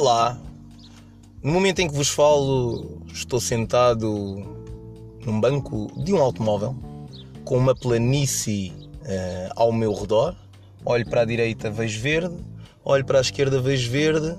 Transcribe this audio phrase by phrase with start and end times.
[0.00, 0.40] Olá,
[1.42, 4.46] no momento em que vos falo, estou sentado
[5.26, 6.76] num banco de um automóvel
[7.44, 10.36] com uma planície uh, ao meu redor.
[10.84, 12.36] Olho para a direita, vejo verde,
[12.84, 14.36] olho para a esquerda, vejo verde,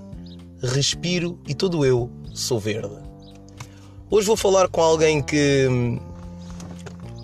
[0.63, 2.95] respiro e todo eu sou verde.
[4.09, 5.99] Hoje vou falar com alguém que hum,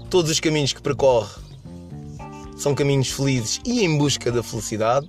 [0.09, 1.41] todos os caminhos que percorre
[2.57, 5.07] são caminhos felizes e em busca da felicidade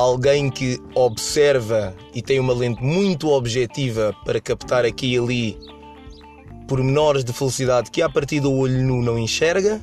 [0.00, 5.58] alguém que observa e tem uma lente muito objetiva para captar aqui e ali
[6.66, 9.80] pormenores de felicidade que a partir do olho nu não enxerga.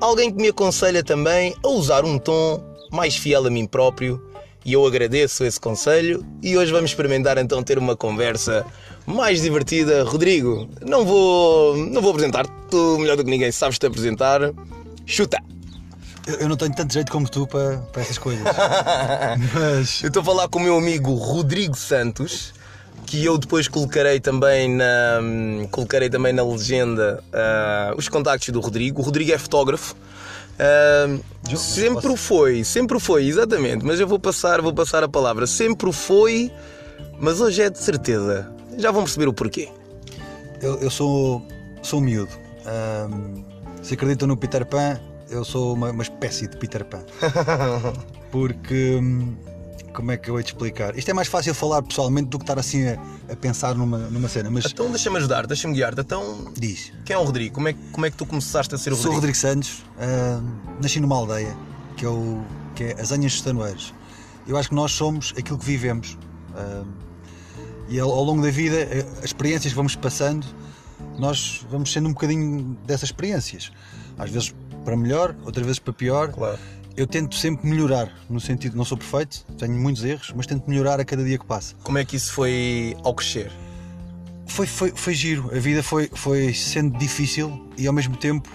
[0.00, 4.22] Alguém que me aconselha também a usar um tom mais fiel a mim próprio
[4.64, 8.64] e eu agradeço esse conselho e hoje vamos experimentar então ter uma conversa
[9.04, 10.04] mais divertida.
[10.04, 14.52] Rodrigo, não vou, não vou apresentar-te, tu melhor do que ninguém sabes te apresentar.
[15.04, 15.55] Chuta!
[16.26, 18.44] Eu não tenho tanto jeito como tu para, para essas coisas.
[19.54, 20.02] Mas.
[20.02, 22.52] Eu estou a falar com o meu amigo Rodrigo Santos,
[23.06, 25.20] que eu depois colocarei também na,
[25.70, 29.00] colocarei também na legenda uh, os contactos do Rodrigo.
[29.00, 29.94] O Rodrigo é fotógrafo.
[30.56, 33.84] Uh, sempre o foi, sempre foi, exatamente.
[33.84, 35.46] Mas eu vou passar, vou passar a palavra.
[35.46, 36.50] Sempre foi,
[37.20, 38.50] mas hoje é de certeza.
[38.76, 39.68] Já vão perceber o porquê.
[40.60, 41.46] Eu, eu sou,
[41.82, 42.32] sou miúdo.
[42.66, 43.44] Um,
[43.80, 47.04] se acreditam no Peter Pan, eu sou uma, uma espécie de Peter Pan.
[48.30, 48.98] Porque.
[49.00, 49.36] Hum,
[49.92, 50.96] como é que eu hei de explicar?
[50.98, 52.98] Isto é mais fácil falar pessoalmente do que estar assim a,
[53.32, 54.50] a pensar numa, numa cena.
[54.50, 54.66] Mas...
[54.66, 56.02] Então deixa-me ajudar, deixa-me guiar-te.
[56.02, 56.92] Então, Diz.
[57.02, 57.54] Quem é o Rodrigo?
[57.54, 59.02] Como é, como é que tu começaste a ser o Rodrigo?
[59.02, 61.56] Sou o Rodrigo Santos, uh, nasci numa aldeia
[61.96, 63.94] que é, o, que é as Anhas dos Tanoeiros.
[64.46, 66.18] Eu acho que nós somos aquilo que vivemos.
[66.50, 66.86] Uh,
[67.88, 70.46] e ao, ao longo da vida, eh, as experiências que vamos passando,
[71.18, 73.72] nós vamos sendo um bocadinho dessas experiências.
[74.18, 74.54] Às vezes
[74.86, 76.32] para melhor, outras vezes para pior.
[76.32, 76.58] Claro.
[76.96, 80.98] Eu tento sempre melhorar, no sentido, não sou perfeito, tenho muitos erros, mas tento melhorar
[80.98, 81.74] a cada dia que passa.
[81.82, 83.52] Como é que isso foi ao crescer?
[84.46, 88.48] Foi, foi, foi giro, a vida foi, foi sendo difícil e ao mesmo tempo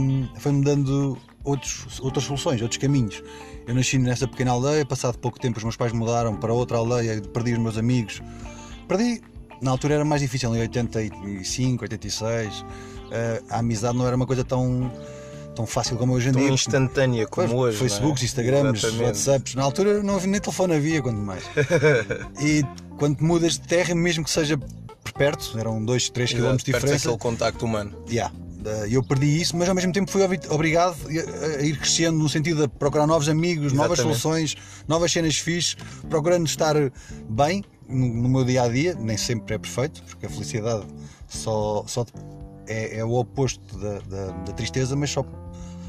[0.00, 3.22] hum, foi-me dando outros, outras soluções, outros caminhos.
[3.68, 7.20] Eu nasci nessa pequena aldeia, passado pouco tempo os meus pais mudaram para outra aldeia,
[7.20, 8.20] perdi os meus amigos.
[8.88, 9.20] Perdi,
[9.60, 12.64] na altura era mais difícil, em 85, 86,
[13.50, 14.90] a amizade não era uma coisa tão
[15.56, 16.50] tão fácil como hoje em tão dia.
[16.50, 17.78] instantânea como pois, hoje.
[17.78, 18.24] Facebooks, é?
[18.26, 19.04] Instagrams, Exatamente.
[19.04, 19.54] WhatsApps.
[19.54, 21.42] Na altura não havia nem telefone havia, quanto mais.
[22.40, 22.62] e
[22.98, 27.08] quando mudas de terra, mesmo que seja por perto, eram 2, 3 km de diferença.
[27.08, 27.96] aquele contacto humano.
[28.08, 28.32] Yeah.
[28.90, 32.68] Eu perdi isso, mas ao mesmo tempo fui obrigado a ir crescendo no sentido de
[32.68, 33.82] procurar novos amigos, Exatamente.
[33.82, 34.56] novas soluções,
[34.88, 35.76] novas cenas fixes,
[36.10, 36.74] procurando estar
[37.28, 38.96] bem no meu dia a dia.
[38.98, 40.84] Nem sempre é perfeito, porque a felicidade
[41.28, 42.04] só, só
[42.66, 45.24] é, é o oposto da, da, da tristeza, mas só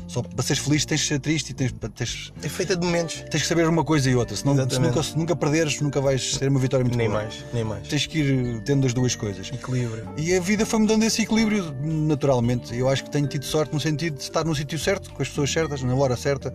[0.07, 3.23] só para seres feliz tens de ser triste e tens, tens É feita de momentos.
[3.29, 4.35] Tens que saber uma coisa e outra.
[4.35, 7.23] Senão, se nunca, se nunca perderes, nunca vais ter uma vitória muito nem boa.
[7.23, 7.87] mais, nem mais.
[7.87, 9.49] Tens que ir tendo as duas coisas.
[9.53, 10.07] Equilíbrio.
[10.17, 12.75] E a vida foi-me dando esse equilíbrio naturalmente.
[12.75, 15.27] Eu acho que tenho tido sorte no sentido de estar no sítio certo, com as
[15.27, 16.53] pessoas certas, na hora certa.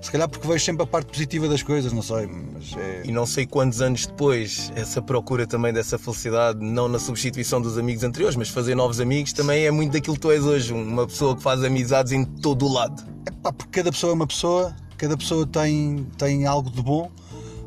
[0.00, 2.26] Se calhar porque vejo sempre a parte positiva das coisas, não sei.
[2.26, 3.02] Mas é...
[3.04, 7.76] E não sei quantos anos depois, essa procura também dessa felicidade, não na substituição dos
[7.76, 10.72] amigos anteriores, mas fazer novos amigos também é muito daquilo que tu és hoje.
[10.72, 13.02] Uma pessoa que faz amizades em todo o lado.
[13.26, 17.10] É pá, porque cada pessoa é uma pessoa, cada pessoa tem, tem algo de bom.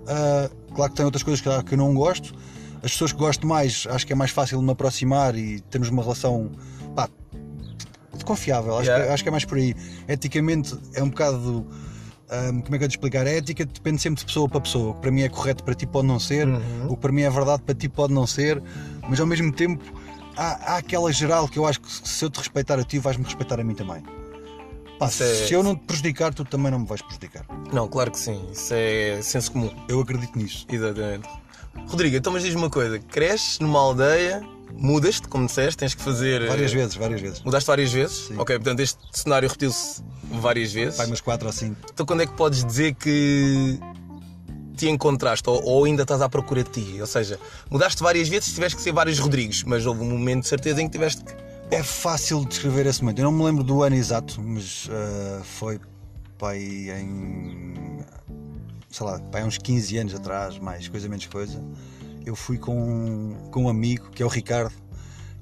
[0.01, 2.33] Uh, claro que tem outras coisas que, que eu não gosto.
[2.81, 5.89] As pessoas que gosto mais, acho que é mais fácil de me aproximar e termos
[5.89, 6.49] uma relação
[6.95, 7.09] pá,
[8.25, 8.77] confiável.
[8.77, 9.05] Acho, yeah.
[9.05, 9.75] que, acho que é mais por aí.
[10.07, 11.67] Eticamente é um bocado
[12.31, 13.27] um, como é que eu te explicar?
[13.27, 14.91] A ética depende sempre de pessoa para pessoa.
[14.91, 16.87] O que para mim é correto para ti pode não ser, uhum.
[16.87, 18.61] o que para mim é verdade para ti pode não ser,
[19.07, 19.83] mas ao mesmo tempo
[20.37, 23.23] há, há aquela geral que eu acho que se eu te respeitar a ti, vais-me
[23.23, 24.03] respeitar a mim também.
[24.97, 25.55] Pá, se é...
[25.55, 27.45] eu não te prejudicar, tu também não me vais prejudicar.
[27.73, 29.71] Não, claro que sim, isso é senso comum.
[29.87, 30.65] Eu acredito nisso.
[30.69, 31.27] Exatamente.
[31.87, 34.41] Rodrigo, então mas diz uma coisa: cresces numa aldeia
[34.73, 36.47] mudas-te, como disseste, tens que fazer.
[36.47, 37.41] Várias vezes, várias vezes.
[37.43, 38.28] Mudaste várias vezes?
[38.28, 38.37] Sim.
[38.37, 40.97] Ok, portanto este cenário repetiu-se várias vezes.
[40.97, 41.75] Vai umas 4 ou 5.
[41.93, 43.79] Então quando é que podes dizer que
[44.75, 47.01] te encontraste ou, ou, ainda estás à procura de ti?
[47.01, 50.47] Ou seja, mudaste várias vezes, tiveste que ser vários Rodrigos, mas houve um momento de
[50.47, 51.34] certeza em que tiveste que.
[51.69, 53.19] É fácil descrever esse momento.
[53.19, 55.79] Eu não me lembro do ano exato, mas uh, foi
[56.37, 58.03] pai em.
[58.90, 61.63] sei lá, pai uns 15 anos atrás, mais coisa menos coisa
[62.26, 64.73] eu fui com, com um amigo que é o Ricardo.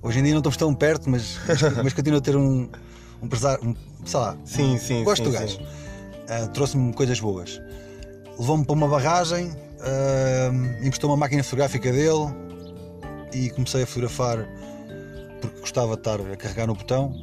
[0.02, 1.38] Hoje em dia não estamos tão perto, mas,
[1.84, 2.70] mas continuo a ter um,
[3.22, 4.38] um empresário, um, sei lá.
[4.46, 5.04] Sim, sim.
[5.04, 5.60] Gosto sim, do gajo.
[5.60, 7.62] Uh, Trouxe-me coisas boas.
[8.38, 12.34] Levou-me para uma barragem, uh, emprestou uma máquina fotográfica dele
[13.34, 14.48] e comecei a fotografar
[15.42, 17.14] porque gostava de estar a carregar no botão.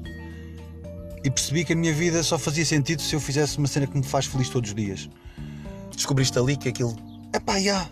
[1.25, 3.97] E percebi que a minha vida só fazia sentido se eu fizesse uma cena que
[3.97, 5.09] me faz feliz todos os dias.
[5.95, 6.95] Descobriste ali que aquilo.
[7.33, 7.89] É pá, já.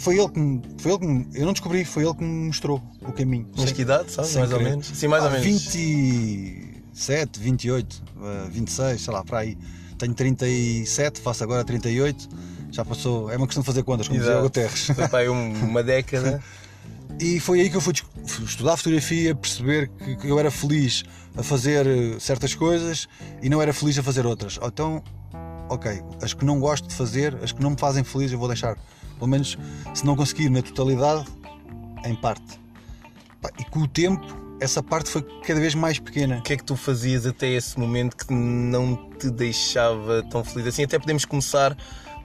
[0.00, 2.46] Foi ele que me, foi ele que me, eu não descobri, foi ele que me
[2.46, 3.46] mostrou o caminho.
[3.56, 4.30] Mas que idade, sabes?
[4.30, 4.70] sem Mais ou querer.
[4.70, 4.86] menos.
[4.88, 5.46] Sim, mais ou menos.
[5.46, 9.56] 27, 28, eh, 26, sei lá, para aí.
[9.98, 12.28] Tenho 37, faço agora 38.
[12.72, 14.46] Já passou, é uma questão de fazer contas, como dizia Exato.
[14.46, 14.86] o Guterres.
[14.86, 16.42] Foi para aí um- uma década.
[17.18, 17.92] E foi aí que eu fui
[18.46, 21.02] estudar fotografia, perceber que, que eu era feliz
[21.36, 23.08] a fazer eh, certas coisas
[23.42, 24.58] e não era feliz a fazer outras.
[24.62, 25.02] Então,
[25.68, 28.48] ok, as que não gosto de fazer, as que não me fazem feliz, eu vou
[28.48, 28.74] deixar.
[29.20, 29.56] Pelo menos,
[29.94, 31.26] se não conseguir na totalidade,
[32.04, 32.58] em parte.
[33.40, 34.26] Pá, E com o tempo,
[34.60, 36.38] essa parte foi cada vez mais pequena.
[36.38, 40.66] O que é que tu fazias até esse momento que não te deixava tão feliz
[40.68, 40.84] assim?
[40.84, 41.76] Até podemos começar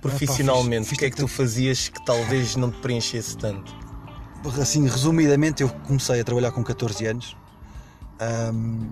[0.01, 0.87] profissionalmente.
[0.87, 3.73] fiz- fiz o que é que tu fazias que talvez não te preenchesse tanto?
[4.61, 7.35] Assim, resumidamente, eu comecei a trabalhar com 14 anos,
[8.19, 8.87] ahm,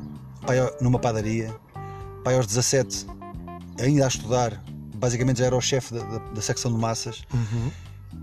[0.46, 1.54] pai, numa padaria.
[2.24, 3.06] Pai, aos 17,
[3.80, 4.64] ainda a estudar,
[4.96, 7.24] basicamente já era o chefe da, da- da secção de massas.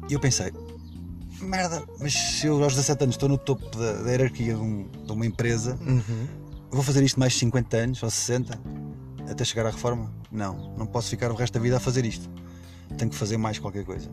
[0.08, 0.52] E eu pensei,
[1.40, 4.88] merda, mas se eu aos 17 anos estou no topo da, da hierarquia de, um-
[5.06, 6.26] de uma empresa, Uhum.
[6.70, 8.58] vou fazer isto mais 50 anos ou 60
[9.30, 10.12] até chegar à reforma?
[10.30, 12.28] Não, não posso ficar o resto da vida a fazer isto.
[12.98, 14.08] Tenho que fazer mais qualquer coisa.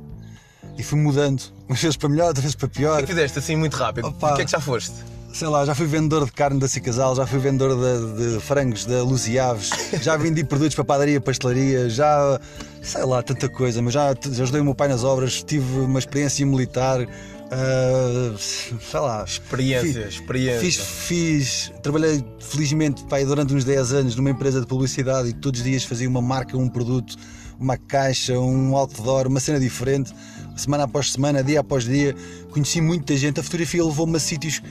[0.77, 2.97] E fui mudando, umas vezes para melhor, outras vezes para O pior.
[2.99, 4.07] é que fizeste assim muito rápido?
[4.07, 4.33] Opa.
[4.33, 4.93] O que é que já foste?
[5.37, 8.87] Sei lá, já fui vendedor de carne da Cicasal, já fui vendedor de, de frangos
[8.87, 9.69] da Luz e Aves,
[10.01, 12.39] já vendi produtos para padaria, pastelaria, já
[12.81, 15.99] sei lá, tanta coisa, mas já, já ajudei o meu pai nas obras, tive uma
[15.99, 17.07] experiência militar,
[17.51, 19.23] ah, sei lá.
[19.23, 20.59] Experiência, Fiz- experiência.
[20.59, 25.59] Fiz, fiz, trabalhei felizmente pai, durante uns 10 anos numa empresa de publicidade e todos
[25.59, 27.15] os dias fazia uma marca, um produto,
[27.59, 30.11] uma caixa, um outdoor, uma cena diferente,
[30.55, 32.15] semana após semana, dia após dia.
[32.49, 34.63] Conheci muita gente, a fotografia levou-me a sítios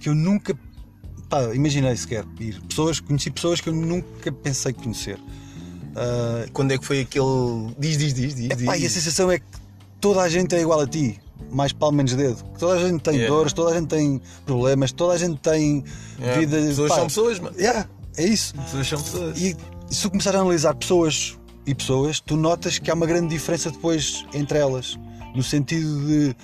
[0.00, 0.58] que eu nunca
[1.28, 2.60] pá, imaginei sequer ir.
[2.62, 5.18] Pessoas, conheci pessoas que eu nunca pensei conhecer.
[5.94, 7.24] Ah, Quando é que foi aquele.
[7.78, 8.50] Diz, diz, diz, diz.
[8.50, 8.82] Epá, diz.
[8.82, 9.44] e a sensação é que
[10.00, 11.20] toda a gente é igual a ti,
[11.50, 12.42] mais pau menos dedo.
[12.58, 13.34] Toda a gente tem Yeah.
[13.34, 15.84] dores, toda a gente tem problemas, toda a gente tem
[16.20, 16.56] É, vida.
[16.56, 17.56] Pessoas pá, são pessoas, mano.
[17.58, 18.54] Yeah, é isso.
[18.54, 19.38] Pessoas são pessoas.
[19.40, 19.56] E
[19.90, 21.36] se tu começar a analisar pessoas
[21.66, 24.98] e pessoas, tu notas que há uma grande diferença depois entre elas.
[25.34, 26.36] No sentido de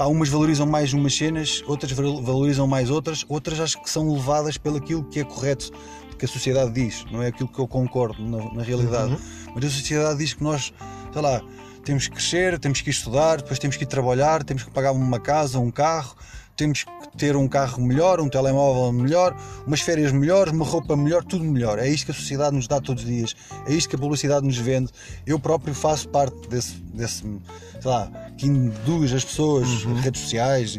[0.00, 4.10] pá, umas valorizam mais umas cenas, outras val- valorizam mais outras, outras acho que são
[4.10, 5.70] levadas pelo aquilo que é correto,
[6.18, 9.14] que a sociedade diz, não é aquilo que eu concordo na, na realidade.
[9.54, 10.72] Mas a sociedade diz que nós,
[11.12, 11.42] sei lá,
[11.84, 15.20] temos que crescer, temos que estudar, depois temos que ir trabalhar, temos que pagar uma
[15.20, 16.16] casa, um carro,
[16.60, 19.34] temos que ter um carro melhor, um telemóvel melhor,
[19.66, 21.78] umas férias melhores, uma roupa melhor, tudo melhor.
[21.78, 23.34] É isto que a sociedade nos dá todos os dias,
[23.66, 24.90] é isto que a publicidade nos vende.
[25.26, 30.78] Eu próprio faço parte desse, desse sei lá, que induz as pessoas, as redes sociais,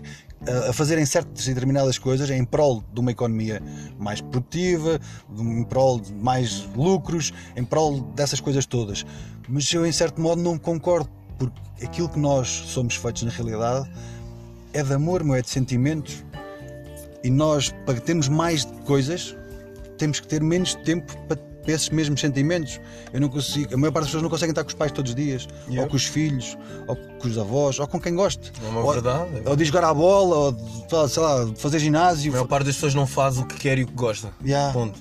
[0.70, 3.60] a, fazerem certas e determinadas coisas em prol de uma economia
[3.98, 5.00] mais produtiva,
[5.36, 9.04] em prol de mais lucros, em prol dessas coisas todas.
[9.50, 13.90] Mas eu, em certo modo, não concordo, porque aquilo que nós somos feitos na realidade
[14.74, 16.24] é de amor, meu, é de sentimentos.
[17.24, 19.36] E nós, para termos mais coisas,
[19.98, 22.80] temos que ter menos tempo para, para esses mesmos sentimentos.
[23.14, 25.12] Eu não consigo, a maior parte das pessoas não conseguem estar com os pais todos
[25.12, 25.84] os dias, Yeah.
[25.84, 26.58] ou com os filhos,
[26.88, 28.52] ou com os avós, ou com quem goste.
[28.66, 29.30] É uma ou, verdade.
[29.46, 32.76] ou de jogar à bola, ou de, sei lá, fazer A ginásio, maior parte das
[32.76, 34.32] pessoas não faz o que quer e o que gosta.
[34.44, 34.74] Yeah.
[34.74, 35.00] Ponto.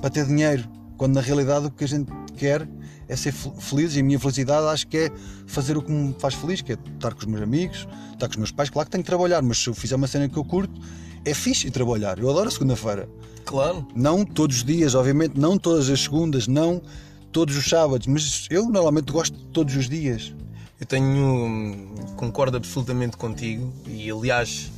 [0.00, 0.64] para ter dinheiro.
[0.96, 2.68] Quando na realidade o que a gente quer
[3.10, 5.10] é ser fel- feliz e a minha felicidade acho que é
[5.46, 8.32] fazer o que me faz feliz, que é estar com os meus amigos, estar com
[8.32, 8.70] os meus pais.
[8.70, 10.80] Claro que tenho que trabalhar, mas se eu fizer uma cena que eu curto,
[11.24, 12.18] é fixe trabalhar.
[12.18, 13.08] Eu adoro a segunda-feira.
[13.44, 13.86] Claro.
[13.94, 16.80] Não todos os dias, obviamente, não todas as segundas, não
[17.32, 20.32] todos os sábados, mas eu normalmente gosto de todos os dias.
[20.80, 21.94] Eu tenho.
[22.16, 24.70] Concordo absolutamente contigo e, aliás,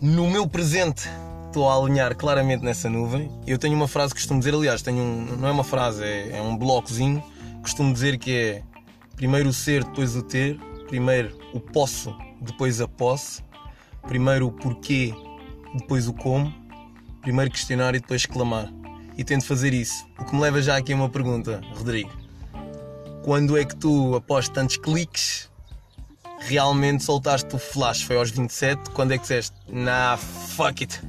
[0.00, 1.08] no meu presente
[1.54, 3.30] estou a alinhar claramente nessa nuvem.
[3.46, 6.38] Eu tenho uma frase que costumo dizer, aliás, tenho um, não é uma frase, é,
[6.38, 7.22] é um blocozinho.
[7.62, 8.62] Costumo dizer que é
[9.14, 10.58] primeiro o ser, depois o ter,
[10.88, 13.40] primeiro o posso, depois a posse,
[14.02, 15.14] primeiro o porquê,
[15.76, 16.52] depois o como,
[17.22, 18.68] primeiro questionar e depois exclamar.
[19.16, 20.04] E tento fazer isso.
[20.18, 22.10] O que me leva já aqui a uma pergunta, Rodrigo
[23.22, 25.50] quando é que tu, após tantos cliques,
[26.40, 28.02] realmente soltaste o flash?
[28.02, 28.90] Foi aos 27?
[28.90, 31.00] Quando é que disseste, nah, fuck it,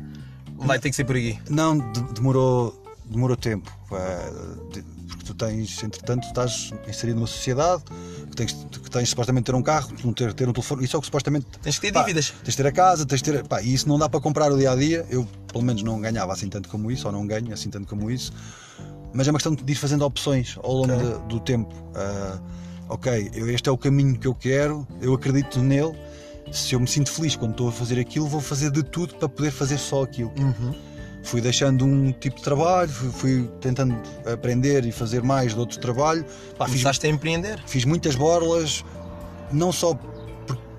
[0.56, 1.40] vai ter que ser por aqui?
[1.50, 3.72] Não, de- demorou, demorou tempo.
[3.92, 4.32] eh,
[4.74, 7.84] de- Porque tu tens, entretanto, estás inserido numa sociedade
[8.32, 11.02] que tens, que tens supostamente ter um carro, ter, ter um telefone, isso é o
[11.02, 11.46] que supostamente.
[11.62, 12.32] Tens que ter pá, dívidas.
[12.44, 13.48] Tens de ter a casa, tens de ter.
[13.48, 15.06] Pá, e isso não dá para comprar o dia a dia.
[15.10, 18.10] Eu, pelo menos, não ganhava assim tanto como isso, ou não ganho assim tanto como
[18.10, 18.34] isso.
[19.14, 21.06] Mas é uma questão de ir fazendo opções ao longo Ok.
[21.06, 21.74] de- do tempo.
[21.94, 22.40] Ah,
[22.90, 25.96] ok, eu- este é o caminho que eu quero, eu acredito nele.
[26.52, 29.28] Se eu me sinto feliz quando estou a fazer aquilo, vou fazer de tudo para
[29.28, 30.32] poder fazer só aquilo
[31.24, 33.98] fui deixando um tipo de trabalho, fui, fui tentando
[34.32, 36.24] aprender e fazer mais de outro trabalho.
[36.56, 37.60] Pá, fiz, Começaste a empreender.
[37.66, 38.86] fiz muitas borlas,
[39.52, 40.14] não só por-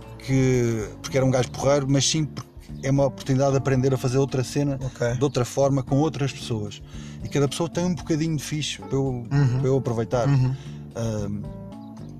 [0.07, 2.49] porque, porque era um gajo porreiro, mas sim porque
[2.85, 5.15] é uma oportunidade de aprender a fazer outra cena Ok.
[5.15, 6.81] de outra forma com outras pessoas.
[7.25, 9.59] E cada pessoa tem um bocadinho de fixe para eu, Uhum.
[9.59, 10.29] para eu aproveitar.
[10.29, 10.55] Uhum.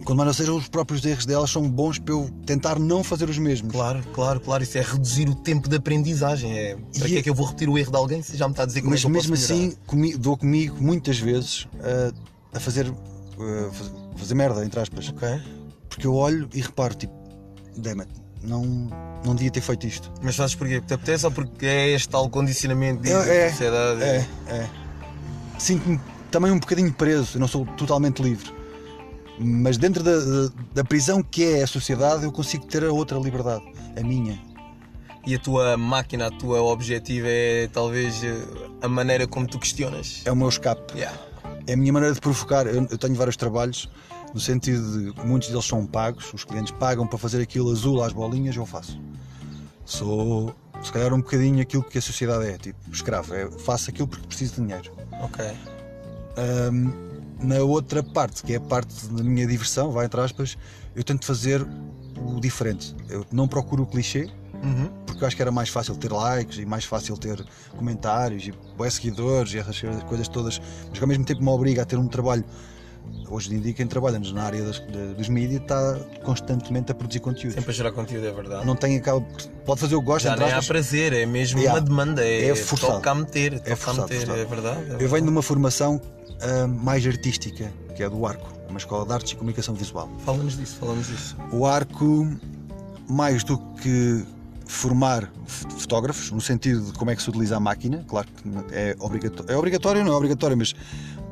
[0.07, 3.29] Quando mais não sejam os próprios erros delas são bons para eu tentar não fazer
[3.29, 3.73] os mesmos.
[3.73, 4.63] Claro, claro, claro.
[4.63, 6.57] Isso é reduzir o tempo de aprendizagem.
[6.57, 8.37] É, para E que é- é que eu vou repetir o erro de alguém se
[8.37, 10.77] já me está a dizer como Mas é que eu mesmo assim comi- dou comigo
[10.81, 12.13] muitas vezes ah,
[12.55, 12.87] a fazer,
[13.73, 15.13] faz- fazer merda, entre aspas.
[15.89, 17.13] Porque eu olho e reparo, tipo,
[17.77, 18.05] damn
[18.43, 18.63] não,
[19.25, 20.13] não devia ter feito isto.
[20.23, 20.75] Mas fazes porquê?
[20.75, 24.03] Porque te apetece ou porque é este tal condicionamento de É, é, sociedade?
[24.03, 24.69] É, é.
[25.59, 28.55] Sinto-me também um bocadinho preso, eu não sou totalmente livre.
[29.39, 33.19] Mas dentro da, da, da prisão que é a sociedade, eu consigo ter a outra
[33.19, 33.65] liberdade,
[33.97, 34.41] a minha.
[35.27, 38.33] E a tua máquina, a tua objetivo é talvez eh,
[38.81, 40.23] a maneira como tu questionas.
[40.25, 40.97] É o meu escape.
[40.97, 41.19] Yeah.
[41.67, 42.67] É a minha maneira de provocar.
[42.67, 43.91] Eu, eu tenho vários trabalhos,
[44.33, 48.13] no sentido de muitos deles são pagos, os clientes pagam para fazer aquilo azul às
[48.13, 49.01] bolinhas, eu faço.
[49.85, 53.35] Sou, se calhar, um bocadinho aquilo que a sociedade é, tipo, escravo.
[53.35, 54.93] É, faço aquilo porque preciso de dinheiro.
[55.23, 55.45] Ok.
[56.37, 56.93] Ahm,
[57.41, 60.57] na outra parte, que é a parte da minha diversão, vai entre aspas,
[60.95, 61.67] eu tento fazer
[62.17, 62.95] o diferente.
[63.09, 64.29] Eu não procuro o clichê,
[64.63, 64.89] Uhum.
[65.07, 67.45] porque eu acho que era mais fácil ter likes e mais fácil ter
[67.77, 69.79] comentários e seguidores e essas
[70.09, 72.43] coisas todas, mas que ao mesmo tempo me obriga a ter um trabalho.
[73.29, 77.19] Hoje em dia, quem trabalha na área das, de- dos mídias está constantemente a produzir
[77.21, 77.55] conteúdo.
[77.55, 78.65] Sempre a gerar conteúdo, é verdade.
[78.65, 79.21] Não tem acaba,
[79.65, 81.81] pode fazer o que gosta, Já nem há prazer, é mesmo Yeah.
[81.81, 82.93] uma demanda, é, É forçado.
[82.95, 84.39] toca a meter, a forçado, meter, forçado.
[84.41, 84.77] é verdade.
[84.77, 85.07] é Eu verdade.
[85.09, 86.01] venho de uma formação
[86.41, 90.09] ah, mais artística, que é do Arco, uma escola de artes e comunicação visual.
[90.25, 91.37] Falamos disso, falamos disso.
[91.53, 92.29] O arco,
[93.09, 94.25] mais do que
[94.67, 98.95] formar fotógrafos, no sentido de como é que se utiliza a máquina, claro que é
[99.01, 100.75] obrigatório, é obrigatório, não é obrigatório, mas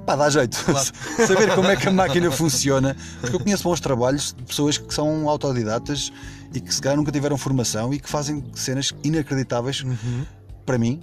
[0.06, 0.90] pá, dá jeito Claro.
[1.26, 4.92] saber como é que a máquina funciona, porque eu conheço bons trabalhos de pessoas que
[4.92, 6.12] são autodidatas
[6.52, 10.24] e que se calhar nunca tiveram formação e que fazem cenas inacreditáveis Uhum.
[10.66, 11.00] para mim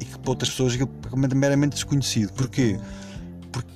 [0.00, 2.32] e que para outras pessoas é meramente desconhecido.
[2.32, 2.78] Porquê?
[3.52, 3.70] Porque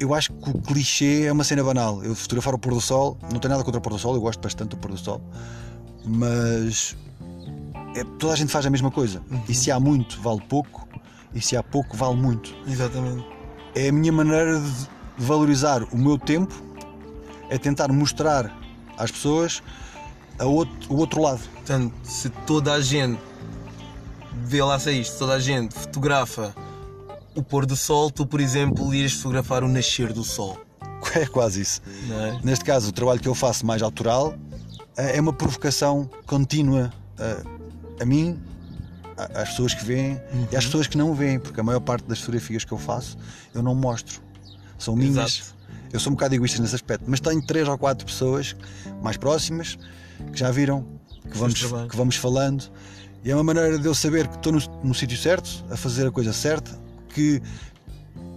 [0.00, 2.02] eu acho que o clichê é uma cena banal.
[2.02, 4.20] Eu fotografar o pôr do sol, não tenho nada contra o pôr do sol, eu
[4.20, 5.20] gosto bastante do pôr do sol,
[6.04, 6.96] mas
[7.94, 9.22] é- toda a gente faz a mesma coisa.
[9.48, 10.88] E se há muito, vale pouco,
[11.34, 12.54] e se há pouco, vale muito.
[12.66, 13.24] Exatamente.
[13.74, 14.88] É a minha maneira de
[15.18, 16.54] valorizar o meu tempo,
[17.50, 18.56] é tentar mostrar
[18.96, 19.62] às pessoas
[20.38, 21.40] a outro- o outro lado.
[21.54, 23.18] Portanto, se toda a gente
[24.44, 26.54] vê lá se é isto, toda a gente fotografa
[27.34, 30.58] o pôr do sol, tu, por exemplo, irias fotografar o nascer do sol.
[31.14, 31.80] É quase isso.
[32.10, 32.40] É?
[32.42, 34.34] Neste caso, o trabalho que eu faço mais autoral
[34.96, 37.42] eh, é uma provocação contínua eh,
[38.00, 38.53] a mim, a-
[39.16, 42.18] às pessoas que veem e às pessoas que não veem, porque a maior parte das
[42.20, 43.16] fotografias que eu faço
[43.54, 44.20] eu não mostro.
[44.78, 45.40] São minhas.
[45.40, 45.54] Exato.
[45.92, 48.56] Eu sou um bocado egoísta nesse aspecto, mas tenho três ou quatro pessoas
[49.00, 49.78] mais próximas
[50.32, 50.84] que já viram,
[51.30, 52.64] que vamos, que vamos falando,
[53.24, 56.06] e é uma maneira de eu saber que estou no, no sítio certo, a fazer
[56.06, 56.76] a coisa certa,
[57.08, 57.40] que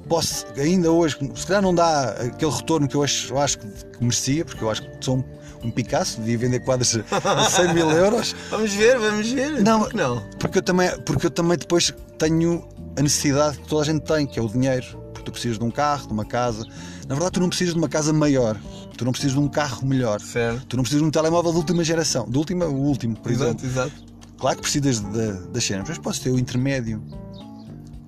[0.08, 3.68] posso ainda hoje, se calhar não dá aquele retorno que eu acho, eu acho que
[4.00, 5.26] merecia, porque eu acho que sou
[5.64, 9.62] um, Picasso, devia vender quadros a 100 mil euros, Vamos ver, vamos ver.
[9.64, 10.24] Não, Por que não?
[10.40, 14.26] porque eu, também, porque eu também depois tenho a necessidade que toda a gente tem,
[14.26, 14.86] que é o dinheiro.
[15.14, 16.64] Porque tu precisas de um carro, de uma casa.
[17.08, 18.58] Na verdade, tu não precisas de uma casa maior,
[18.98, 20.66] tu não precisas de um carro melhor, Certo.
[20.68, 23.64] tu não precisas de um telemóvel de última geração, de última, o último, por Exato,
[23.66, 23.66] exemplo.
[23.68, 24.08] exato.
[24.38, 27.02] Claro que precisas da- das cenas, mas podes ter o intermédio.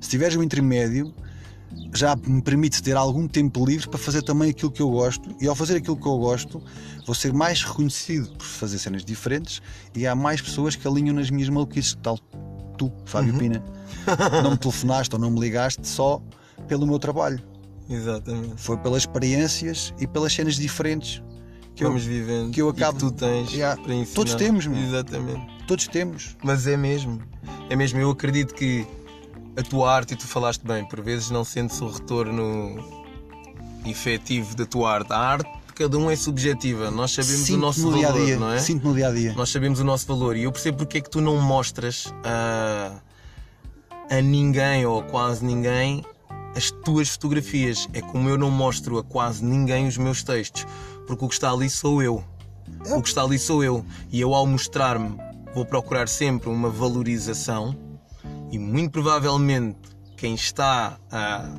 [0.01, 1.13] Se tiveres o intermédio,
[1.93, 5.47] já me permite ter algum tempo livre para fazer também aquilo que eu gosto, e
[5.47, 6.61] ao fazer aquilo que eu gosto,
[7.05, 9.61] vou ser mais reconhecido por fazer cenas diferentes
[9.95, 12.17] e há mais pessoas que alinham nas minhas maluquices, tal
[12.77, 13.63] tu, Fábio Pina.
[14.43, 16.21] Não me telefonaste ou não me ligaste só
[16.67, 17.41] pelo meu trabalho,
[17.89, 18.53] Exatamente.
[18.57, 21.21] foi pelas experiências e pelas cenas diferentes
[21.75, 22.51] que eu- Vamos vivendo.
[22.51, 23.81] que eu acabo- tu tens Yeah.
[24.13, 24.79] Todos temos, meu.
[24.81, 25.41] Exatamente.
[25.67, 26.35] todos temos.
[26.43, 27.21] Mas é mesmo.
[27.69, 27.99] É mesmo.
[27.99, 28.85] Eu acredito que
[29.57, 32.83] a tua arte, e tu falaste bem, por vezes não sentes o retorno
[33.85, 35.13] efetivo da tua arte.
[35.13, 36.91] A arte cada um é subjetiva.
[36.91, 38.59] Nós sabemos Sinto o nosso no valor, dia, não é?
[38.59, 39.33] sinto no dia a dia.
[39.33, 42.99] Nós sabemos o nosso valor e eu percebo porque é que tu não mostras a,
[44.09, 46.03] a ninguém ou a quase ninguém
[46.53, 47.87] as tuas fotografias.
[47.93, 50.67] É como eu não mostro a quase ninguém os meus textos,
[51.07, 52.25] porque o que está ali sou eu.
[52.89, 53.85] O que está ali sou eu.
[54.11, 55.15] E eu, ao mostrar-me,
[55.55, 57.73] vou procurar sempre uma valorização
[58.51, 59.77] e, muito provavelmente,
[60.17, 61.49] quem está ah,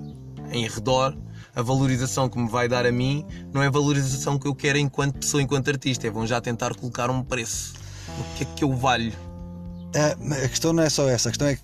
[0.53, 1.17] em redor,
[1.55, 4.79] a valorização que me vai dar a mim, não é a valorização que eu quero
[4.79, 6.07] enquanto pessoa, enquanto artista.
[6.07, 7.75] É vão já tentar colocar um preço.
[8.19, 9.13] O que é que eu valho?
[10.21, 11.63] Mas a questão não é só essa, a questão é que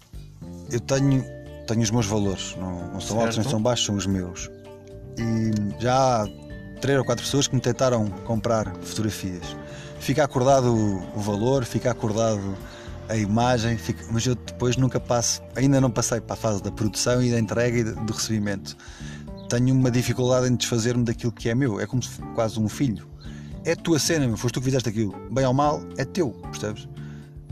[0.71, 1.25] eu tenho,
[1.67, 3.51] tenho os meus valores, não, não são altos nem Certo.
[3.51, 4.51] são baixos, são os meus.
[5.17, 6.29] E já há
[6.81, 9.57] três ou quatro pessoas que me tentaram comprar fotografias.
[10.01, 12.57] Fica acordado o valor, fica acordado
[13.09, 16.71] a imagem, fica- mas eu depois nunca passo, ainda não passei para a fase da
[16.71, 18.77] produção e da entrega e do recebimento.
[19.49, 23.09] Tenho uma dificuldade em desfazer-me daquilo que é meu, é como se quase um filho.
[23.65, 25.15] É a tua cena, meu, foste tu que fizeste aquilo.
[25.31, 26.89] Bem ou mal, é teu, percebes?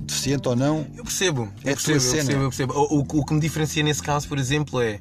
[0.00, 2.14] Deficiente ou não, Eu percebo, eu É a tua percebo, eu cena.
[2.24, 2.72] percebo, eu percebo.
[2.74, 5.00] O, o- o que me diferencia nesse caso, por exemplo, é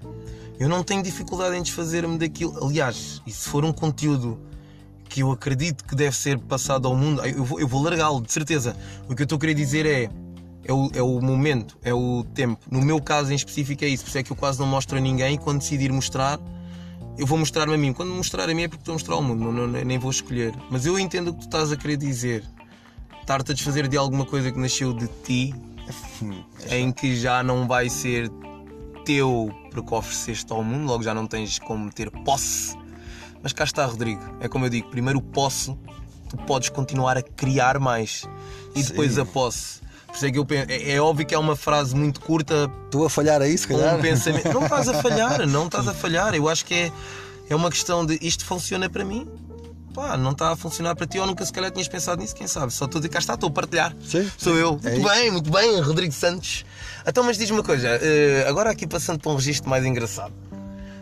[0.60, 2.64] eu não tenho dificuldade em desfazer-me daquilo.
[2.66, 4.40] Aliás, e se for um conteúdo
[5.10, 8.32] que eu acredito que deve ser passado ao mundo, eu vou, eu vou largá-lo, de
[8.32, 8.76] certeza.
[9.10, 10.10] O que eu estou a querer dizer é.
[10.66, 12.66] É o, é o momento, é o tempo.
[12.72, 14.98] No meu caso em específico é isso, por isso é que eu quase não mostro
[14.98, 16.40] a ninguém e quando decidir mostrar,
[17.18, 17.92] eu vou mostrar-me a mim.
[17.92, 20.10] Quando mostrar a mim é porque estou a mostrar ao mundo, não, não- nem vou
[20.10, 20.54] escolher.
[20.72, 22.44] Mas eu entendo o que tu estás a querer dizer.
[23.20, 25.54] Estar-te a desfazer de alguma coisa que nasceu de ti
[26.70, 28.30] em que já não vai ser
[29.06, 32.78] teu porque ofereceste ao mundo, logo já não tens como ter posse.
[33.42, 34.22] Mas cá está, Rodrigo.
[34.40, 35.76] É como eu digo: primeiro o posse,
[36.30, 38.24] tu podes continuar a criar mais.
[38.76, 39.22] E depois Sim.
[39.22, 39.83] a posse.
[40.14, 42.70] Por isso é que eu penso, é, é óbvio que é uma frase muito curta
[42.86, 43.96] estou a falhar aí, se calhar.
[43.96, 44.54] um pensamento.
[44.54, 46.36] Não estás a falhar, não estás a falhar.
[46.36, 46.92] Eu acho que é,
[47.50, 49.28] é uma questão de isto funciona para mim.
[49.92, 52.46] Pá, não está a funcionar para ti ou nunca se calhar tinhas pensado nisso, quem
[52.46, 52.72] sabe?
[52.72, 53.96] Só estou a dizer, cá está, estou a partilhar.
[54.08, 54.80] Sim, Sou eu.
[54.84, 55.10] É muito isso.
[55.10, 56.64] bem, muito bem, Rodrigo Santos.
[57.08, 60.34] Então, mas diz-me uma coisa, eh, agora aqui passando para um registro mais engraçado.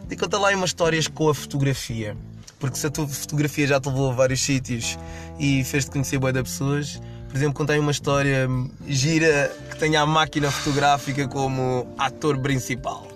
[0.09, 2.15] E conta lá umas histórias com a fotografia.
[2.59, 4.97] Porque se a tua fotografia já te levou a vários sítios
[5.39, 8.47] e fez-te conhecer boa de pessoas, por exemplo, conta aí uma história
[8.87, 13.07] gira que tenha a máquina fotográfica como ator principal.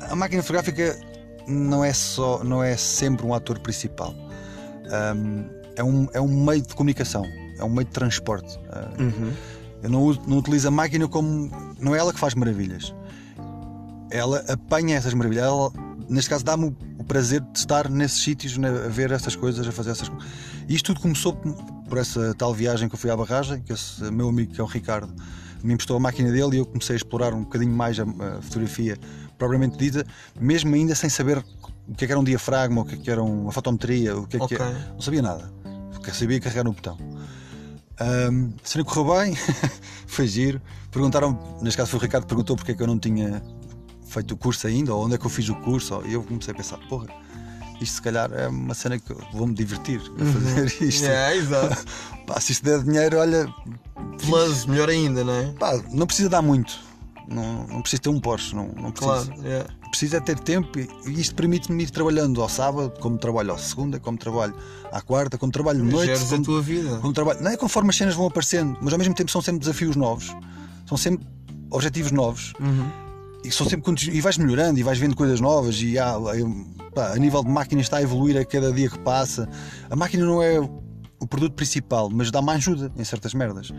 [0.00, 0.98] a, a máquina fotográfica
[1.46, 4.14] não é só não é sempre um ator principal.
[4.90, 5.44] Ahm,
[5.76, 7.24] é, um, é um meio de comunicação
[7.58, 8.58] é um meio de transporte.
[8.70, 8.90] Ah,
[9.82, 12.94] eu não, não utilizo a máquina como não é ela que faz maravilhas.
[14.10, 15.44] Ela apanha essas maravilhas.
[15.44, 15.70] Ela,
[16.08, 16.74] neste caso dá-me
[17.08, 20.28] prazer de estar nesses sítios né, a ver essas coisas a fazer essas coisas
[20.68, 24.02] e isto tudo começou por- essa tal viagem que eu fui à barragem que esse
[24.12, 25.12] meu amigo que é o Ricardo
[25.64, 28.42] me emprestou a máquina dele e eu comecei a explorar um bocadinho mais a, a
[28.42, 28.96] fotografia
[29.36, 30.04] propriamente dita,
[30.40, 31.38] mesmo ainda sem saber
[31.88, 34.26] o que é que era um diafragma, o que é que era uma fotometria, o
[34.26, 34.58] que é que Ok.
[34.58, 34.72] é.
[34.92, 35.50] Não sabia nada.
[35.92, 36.96] Porque sabia carregar no botão.
[38.00, 39.34] Ahm, a cena correu bem,
[40.06, 40.60] foi giro.
[40.90, 43.42] Perguntaram, neste caso foi o Ricardo que perguntou porque é que eu não tinha
[44.08, 46.52] feito o curso ainda, ou onde é que eu fiz o curso, e eu comecei
[46.52, 47.06] a pensar, porra,
[47.80, 51.04] isto se calhar é uma cena que vou-me divertir a fazer isto.
[51.06, 51.84] É, exato.
[52.26, 53.46] Pá, se isto der dinheiro, olha,
[54.26, 55.52] Plus, melhor ainda, não é?
[55.58, 56.78] pá, não precisa dar muito.
[57.28, 59.26] Não, não precisa ter um Porsche, não, não precisa.
[59.32, 59.66] Claro, é.
[59.90, 63.58] Precisa é ter tempo e e isto permite-me ir trabalhando ao sábado, como trabalho à
[63.58, 64.54] segunda, como trabalho
[64.92, 66.06] à quarta, como trabalho de noite.
[66.06, 66.98] Geres a como- tua vida.
[67.00, 67.40] como trabalho.
[67.42, 70.34] Não é conforme as cenas vão aparecendo, mas ao mesmo tempo são sempre desafios novos,
[70.86, 71.26] são sempre
[71.70, 72.90] objetivos novos Uhum.
[73.44, 76.14] E são sempre e vais melhorando e vais vendo coisas novas e há,
[76.94, 79.48] pá, a nível de máquina está a evoluir a cada dia que passa.
[79.88, 83.72] A máquina não é o produto principal, mas dá-me ajuda em certas merdas.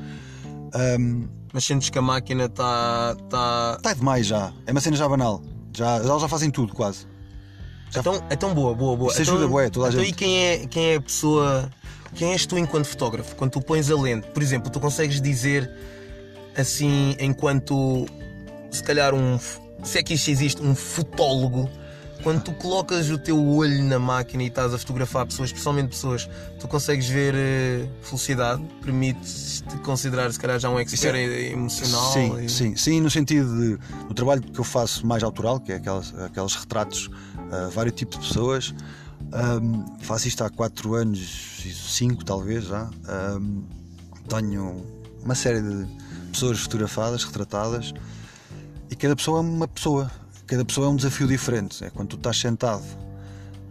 [0.74, 3.16] Ahm, Mas sentes que a máquina está.
[3.30, 3.74] Tá...
[3.78, 5.42] Está demais já, é uma cena já banal.
[5.76, 7.06] Já, elas já fazem tudo quase.
[7.92, 9.12] Já- Então, então boa, boa, boa.
[9.12, 10.14] Isso então, ajuda bué, toda a então gente.
[10.14, 11.70] e quem é, quem é a pessoa.
[12.14, 13.36] Quem és tu enquanto fotógrafo?
[13.36, 15.70] Quando tu pões a lente, por exemplo, tu consegues dizer
[16.58, 18.06] assim, enquanto
[18.72, 19.40] se calhar um.
[19.84, 21.70] Se é que isto existe, um fotólogo,
[22.22, 26.30] quando tu colocas o teu olho na máquina e estás a fotografar pessoas, especialmente pessoas,
[26.60, 32.12] tu consegues ver eh, felicidade, permite-te considerar se calhar já um expert emocional.
[32.12, 33.80] Sim, e- sim, sim, no sentido de
[34.10, 37.10] o trabalho que eu faço mais autoral, que é aquelas, aqueles retratos
[37.52, 38.76] a vários tipos de pessoas.
[39.32, 42.90] Ahm, faço isto há 4 anos, 5 talvez já.
[43.08, 43.62] Ahm,
[44.28, 44.86] tenho
[45.24, 45.88] uma série de
[46.34, 47.94] pessoas fotografadas, retratadas,
[48.90, 50.12] e cada pessoa é uma pessoa,
[50.48, 51.84] cada pessoa é um desafio diferente.
[51.84, 52.84] É quando tu estás sentado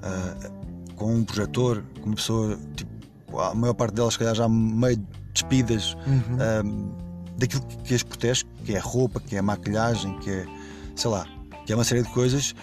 [0.02, 0.50] ah,
[0.96, 4.98] com um projetor, com uma pessoa, tipo, a maior parte delas, se calhar, já meio
[5.32, 5.96] despidas
[6.40, 6.88] ahm,
[7.36, 10.46] daquilo que- que as protege, que é a roupa, que é a maquilhagem, que é,
[10.96, 11.26] sei lá,
[11.64, 12.54] que é uma série de coisas.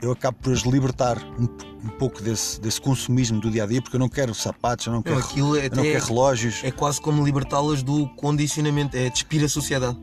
[0.00, 1.44] Eu acabo por as libertar um,
[1.84, 4.92] um pouco desse, desse consumismo do dia a dia, porque eu não quero sapatos, eu
[4.92, 5.16] não quero,
[5.56, 6.60] é eu não quero relógios.
[6.62, 9.96] É quase como libertá-las do condicionamento, é despir a sociedade.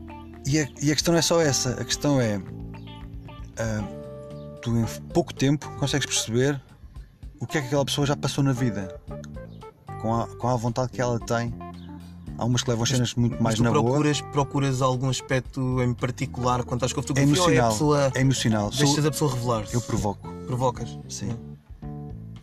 [0.46, 2.40] E a, e a questão não é só essa, a questão é
[3.58, 3.82] ah,
[4.62, 6.60] tu em pouco tempo consegues perceber
[7.40, 9.00] o que é que aquela pessoa já passou na vida
[10.00, 11.52] com a, com a vontade que ela tem.
[12.38, 13.82] Há umas que levam as cenas muito mais tu na boa.
[13.82, 17.64] procuras, procuras algum aspecto em particular quando estás com a É fotografia ou é a
[17.64, 17.70] emocional.
[17.72, 18.12] pessoa.
[18.14, 18.72] É emocional.
[18.72, 19.74] Sou- Deixas a pessoa revelar-se?
[19.74, 20.28] eu provoco.
[20.46, 20.98] Provocas?
[21.08, 21.30] Sim.
[21.30, 21.38] Era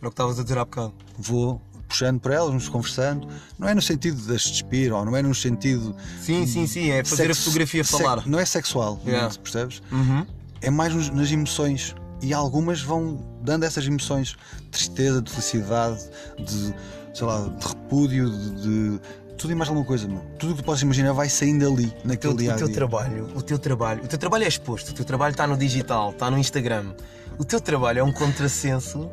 [0.02, 0.92] que estavas a dizer há bocado.
[1.16, 1.60] Vou
[1.94, 3.28] puxando para elas, nos conversando.
[3.56, 5.94] Não é no sentido de as despir, ou não é no sentido.
[6.20, 6.90] Sim, sim, sim.
[6.90, 8.26] É fazer a sexo- fotografia sex- falar.
[8.26, 9.32] Não é sexual, Yeah.
[9.40, 9.80] percebes?
[9.92, 10.26] Uhum.
[10.60, 11.94] É mais nos- nas emoções.
[12.22, 14.28] e algumas vão dando essas emoções
[14.62, 15.98] de tristeza, de felicidade,
[16.38, 16.74] de,
[17.12, 19.00] sei lá, de repúdio, de, de
[19.36, 20.20] tudo e mais alguma coisa, meu.
[20.38, 23.28] Tudo o que tu podes imaginar vai saindo ali, naquele dia o a teu trabalho,
[23.34, 26.30] o teu trabalho, o teu trabalho é exposto, o teu trabalho está no digital, está
[26.30, 26.94] no Instagram.
[27.38, 29.10] O teu trabalho é um contrassenso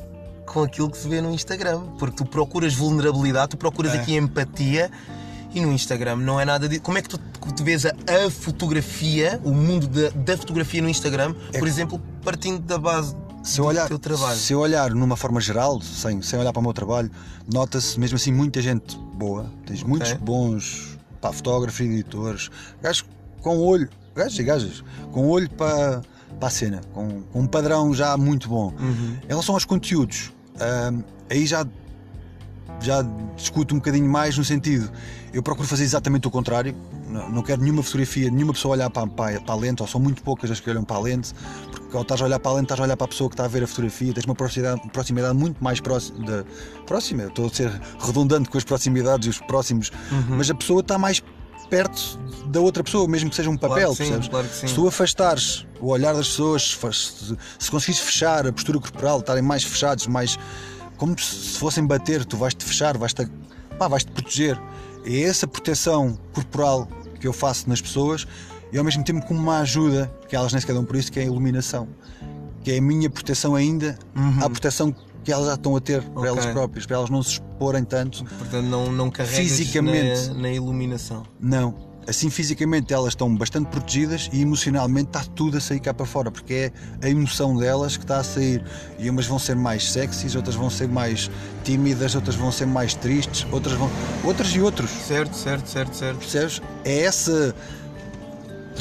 [0.52, 4.00] com aquilo que se vê no Instagram, porque tu procuras vulnerabilidade, tu procuras É.
[4.00, 4.92] aqui empatia
[5.54, 6.82] e no Instagram não é nada disso.
[6.82, 7.94] Como é que tu, tu vês a,
[8.30, 13.66] fotografia, o mundo da, da fotografia no Instagram, por exemplo, partindo da base Se eu,
[13.66, 14.38] do olhar, teu trabalho?
[14.38, 17.10] se eu olhar numa forma geral, sem, sem olhar para o meu trabalho,
[17.52, 19.46] nota-se mesmo assim muita gente boa.
[19.66, 22.50] Tens muitos bons pá, fotógrafos, editores,
[22.82, 23.06] gajos
[23.42, 26.02] com olho, gajos e gajas, com olho para,
[26.40, 28.74] para a cena, com, com um padrão já muito bom.
[28.80, 29.18] Uhum.
[29.24, 30.32] Em relação aos conteúdos,
[30.62, 31.66] hum, aí já,
[32.80, 33.02] já
[33.36, 34.92] discuto um bocadinho mais no sentido.
[35.34, 36.76] Eu procuro fazer exatamente o contrário.
[37.08, 40.00] Não, não quero nenhuma fotografia, nenhuma pessoa olhar para, para, para a lente, ou são
[40.00, 41.34] muito poucas as que olham para a lente,
[41.72, 43.34] porque ao estás a olhar para a lente, estás a olhar para a pessoa que
[43.34, 46.26] está a ver a fotografia, tens uma proximidade, proximidade muito mais próxima.
[46.26, 46.46] De,
[46.86, 47.70] próxima, estou a ser
[48.00, 49.92] redundante com as proximidades e os próximos,
[50.30, 51.22] mas a pessoa está mais
[51.72, 54.48] perto da outra pessoa, mesmo que seja um papel, Claro sim, claro.
[54.68, 59.42] Se tu afastares o olhar das pessoas, se, se conseguires fechar a postura corporal, estarem
[59.42, 60.38] mais fechados, mais
[60.98, 63.26] como se fossem bater, tu vais-te fechar, vais-te
[63.80, 64.62] pá, vais-te proteger.
[65.06, 66.88] É essa proteção corporal
[67.20, 68.28] que eu faço nas pessoas
[68.72, 71.20] e ao mesmo tempo como uma ajuda, que elas nem sequer dão por isso, que
[71.20, 71.88] é a iluminação.
[72.64, 73.98] Que é a minha proteção ainda
[74.42, 76.30] à proteção que elas já estão a ter para Ok.
[76.30, 78.24] elas próprias, para elas não se exporem tanto.
[78.26, 80.30] Portanto, não, não Fisicamente.
[80.30, 81.24] na, na iluminação.
[81.40, 81.92] Não.
[82.08, 86.32] Assim, fisicamente, elas estão bastante protegidas e emocionalmente está tudo a sair cá para fora,
[86.32, 86.72] porque é
[87.06, 88.64] a emoção delas que está a sair.
[88.98, 91.30] E umas vão ser mais sexys, outras vão ser mais
[91.64, 93.90] tímidas, outras vão ser mais tristes, outras vão.
[94.24, 94.90] Outras e outros.
[94.90, 96.18] Certo, certo, certo, certo.
[96.18, 96.62] Percebes?
[96.84, 97.56] É essa.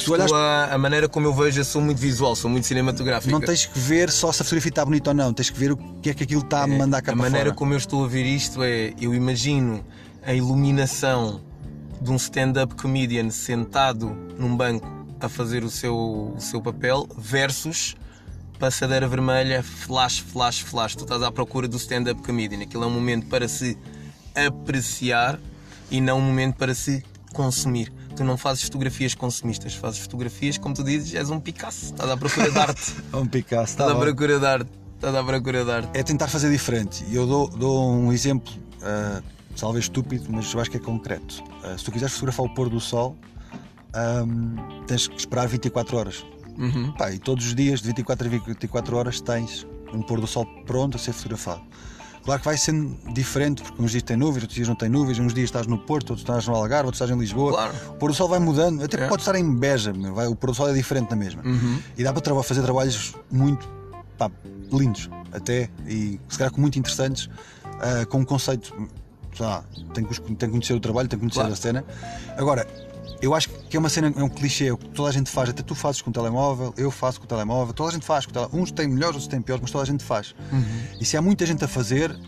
[0.09, 3.31] Olhares, Tu, a, a maneira como eu vejo, eu sou muito visual, sou muito cinematográfico.
[3.33, 5.73] não tens que ver só se a fotografia está bonita ou não, tens que ver
[5.73, 7.57] o que é que aquilo está a mandar cá a maneira fora.
[7.57, 9.85] como eu estou a ver isto é, eu imagino
[10.25, 11.41] a iluminação
[12.01, 14.89] de um stand-up comedian sentado num banco
[15.21, 15.95] a fazer o seu,
[16.35, 17.95] o seu papel versus
[18.59, 20.95] passadeira vermelha, flash, flash, flash.
[20.95, 22.61] Tu estás à procura do stand-up comedian.
[22.63, 23.77] Aquilo é um momento para se
[24.35, 25.39] apreciar
[25.91, 27.93] e não um momento para se consumir.
[28.21, 31.87] Tu não fazes fotografias consumistas, fazes fotografias, como tu dizes, és um Picasso.
[31.87, 32.95] Estás à procura de arte.
[33.11, 34.01] É um Picasso, tá Estás à bom.
[34.01, 34.71] procura de arte.
[34.95, 35.89] Estás à procura de arte.
[35.95, 37.03] é tentar fazer diferente.
[37.09, 38.53] E eu dou, dou um exemplo,
[38.83, 39.25] uh,
[39.59, 41.43] talvez estúpido, mas eu acho que é concreto.
[41.65, 43.17] Uh, se tu quiseres fotografar o pôr do sol,
[43.97, 46.27] um, tens que esperar 24 horas.
[46.59, 46.93] Uhum.
[46.93, 50.45] Pá, e todos os dias, de 24 a 24 horas, tens um pôr do sol
[50.67, 51.63] pronto a ser fotografado.
[52.25, 55.19] Claro que vai sendo diferente, porque uns dias tem nuvens, outros dias não tem nuvens,
[55.19, 57.53] uns dias estás no Porto, outros estás no Algarve, outros estás em Lisboa.
[57.53, 57.75] Claro.
[57.89, 59.09] O pôr do sol vai mudando, até É.
[59.09, 61.43] pode estar em Beja, vai- o pôr do sol é diferente na mesma.
[61.97, 63.67] E dá para traba- fazer trabalhos muito
[64.19, 64.31] pá,
[64.71, 67.29] lindos, até, e se calhar muito interessantes,
[67.81, 68.73] ah, com um conceito.
[69.35, 71.53] sei lá, tem que, tem que conhecer o trabalho, tem que conhecer Claro.
[71.53, 71.85] a cena.
[72.37, 72.67] Agora,
[73.23, 75.63] eu acho que é uma cena, é um clichê, que toda a gente faz, até
[75.63, 78.33] tu fazes com o telemóvel, eu faço com o telemóvel, toda a gente faz com
[78.33, 78.61] o telemóvel.
[78.61, 80.35] Uns têm melhores, outros têm piores, mas toda a gente faz.
[81.01, 82.19] E se há muita gente a fazer,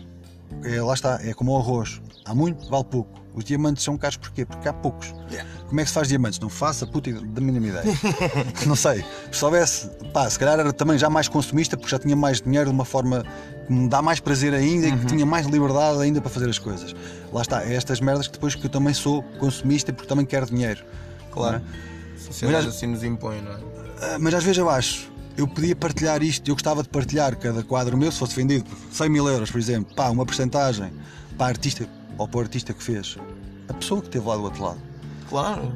[0.63, 2.01] é, lá está, é como o arroz.
[2.23, 3.21] Há muito, vale pouco.
[3.35, 4.45] Os diamantes são caros porquê?
[4.45, 5.13] Porque há poucos.
[5.29, 5.49] Yeah.
[5.67, 6.39] Como é que se faz diamantes?
[6.39, 7.85] Não faço a puta da mínima ideia.
[8.65, 9.03] não sei.
[9.31, 12.69] Se soubesse, pá, se calhar era também já mais consumista, porque já tinha mais dinheiro
[12.69, 13.25] de uma forma
[13.67, 16.59] que me dá mais prazer ainda e que tinha mais liberdade ainda para fazer as
[16.59, 16.95] coisas.
[17.33, 20.45] Lá está, é estas merdas que depois que eu também sou consumista porque também quero
[20.45, 20.85] dinheiro.
[21.33, 21.57] Claro.
[21.57, 22.19] é?
[22.19, 23.57] Sociedade Mas- assim nos impõe, não é?
[24.01, 27.63] Ah, mas às vezes eu acho, eu podia partilhar isto, eu gostava de partilhar cada
[27.63, 30.91] quadro meu, se fosse vendido por 100 mil euros, por exemplo, pá, uma porcentagem
[31.37, 33.17] para a artista ou para o artista que fez.
[33.67, 34.79] A pessoa que esteve lá do outro lado.
[35.29, 35.73] Claro.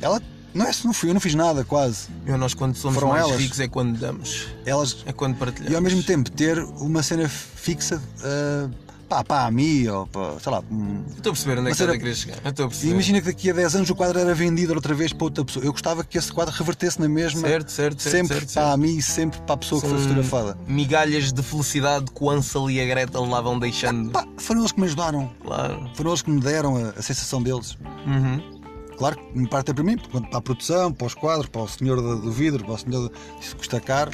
[0.00, 0.20] Ela,
[0.52, 2.08] não é se não fui, eu não fiz nada quase.
[2.26, 3.40] Eu, nós quando somos Foram mais elas.
[3.40, 4.46] ricos é quando damos.
[4.64, 5.72] Elas, É quando partilhamos.
[5.72, 8.68] e ao mesmo tempo ter uma cena fixa, ah,
[9.14, 11.70] pá, para a mim, ou para, sei lá, um- Eu Estou a perceber onde é
[11.70, 12.38] que estás a querer chegar.
[12.44, 12.92] Eu estou a E perceber.
[12.92, 15.64] imagina que daqui a 10 anos o quadro era vendido outra vez para outra pessoa.
[15.64, 17.40] Eu gostava que esse quadro revertesse na mesma.
[17.40, 18.74] Certo, certo, certo, sempre certo, para certo.
[18.74, 20.58] a mim e sempre para a pessoa que foi São fotografada.
[20.66, 24.10] Migalhas de felicidade que o Ansel e a Gretel lá vão deixando.
[24.10, 25.30] Pá, foram eles que me ajudaram.
[25.44, 25.90] Claro.
[25.94, 27.76] Foram eles que me deram a, a sensação deles.
[28.06, 28.54] Uhum.
[28.96, 31.68] Claro que me parte é para mim, para a produção, para os quadros, para o
[31.68, 33.10] senhor do vidro, para o senhor.
[33.40, 34.10] Isso custa caro,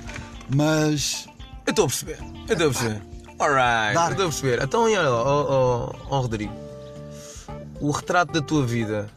[0.54, 1.26] mas.
[1.66, 2.18] Eu estou a perceber.
[2.48, 3.02] Eu estou a perceber.
[3.40, 3.96] Alright.
[3.96, 4.62] Eu estou a perceber.
[4.62, 6.52] Então, olha lá, ó ó- ó, Rodrigo.
[7.80, 9.08] O retrato da tua vida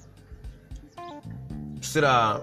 [1.81, 2.41] será